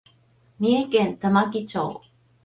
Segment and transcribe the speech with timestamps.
[0.57, 2.01] 三重県玉城町